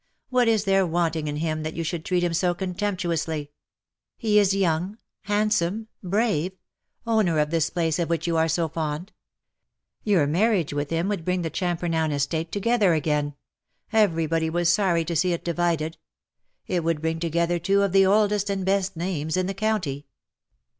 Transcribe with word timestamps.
"What 0.29 0.47
is 0.47 0.63
there 0.63 0.83
wanting 0.83 1.27
in 1.27 1.35
him 1.35 1.61
that 1.61 1.75
you 1.75 1.83
should 1.83 2.03
treat 2.03 2.23
him 2.23 2.33
so 2.33 2.55
contemptuously? 2.55 3.51
He 4.17 4.39
is 4.39 4.51
young, 4.55 4.83
VOL. 4.87 4.89
II. 4.89 4.95
H 4.95 4.95
98 4.95 4.95
^^BUT 4.95 4.97
HERE 4.97 4.97
IS 4.97 5.21
OXE 5.21 5.29
WHO 5.29 5.33
handsome, 5.35 5.87
brave— 6.09 6.51
owner 7.15 7.37
of 7.39 7.49
this 7.51 7.69
place 7.69 7.99
of 7.99 8.09
which 8.09 8.25
you 8.25 8.35
are 8.35 8.47
so 8.47 8.67
fond. 8.67 9.11
Yonr 10.03 10.27
marriage 10.27 10.73
with 10.73 10.89
him 10.89 11.07
would 11.07 11.23
bring 11.23 11.43
the 11.43 11.51
Champernowne 11.51 12.11
estate 12.11 12.51
together 12.51 12.95
again. 12.95 13.35
Every 13.93 14.25
body 14.25 14.49
was 14.49 14.69
sorry 14.69 15.05
to 15.05 15.15
see 15.15 15.33
it 15.33 15.45
divided. 15.45 15.97
It 16.65 16.83
would 16.83 16.99
bring 16.99 17.19
together 17.19 17.59
two 17.59 17.83
of 17.83 17.91
the 17.91 18.07
oldest 18.07 18.49
and 18.49 18.65
best 18.65 18.97
names 18.97 19.37
in 19.37 19.45
the 19.45 19.53
county. 19.53 20.07